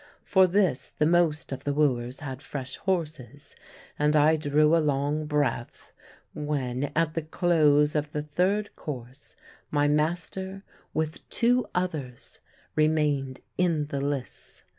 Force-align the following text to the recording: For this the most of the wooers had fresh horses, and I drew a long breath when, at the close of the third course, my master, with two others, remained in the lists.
For 0.23 0.47
this 0.47 0.89
the 0.89 1.05
most 1.05 1.51
of 1.51 1.63
the 1.63 1.75
wooers 1.75 2.21
had 2.21 2.41
fresh 2.41 2.75
horses, 2.77 3.55
and 3.99 4.15
I 4.15 4.35
drew 4.35 4.75
a 4.75 4.81
long 4.83 5.27
breath 5.27 5.91
when, 6.33 6.91
at 6.95 7.13
the 7.13 7.21
close 7.21 7.93
of 7.93 8.11
the 8.11 8.23
third 8.23 8.75
course, 8.75 9.35
my 9.69 9.87
master, 9.87 10.63
with 10.91 11.29
two 11.29 11.67
others, 11.75 12.39
remained 12.75 13.41
in 13.59 13.85
the 13.89 14.01
lists. 14.01 14.63